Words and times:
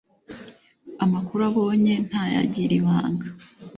amakuru 1.03 1.41
abonye 1.49 1.93
ntayagire 2.07 2.73
ibanga 2.79 3.27